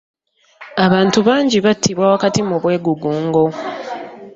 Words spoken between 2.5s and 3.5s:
bwegugungo.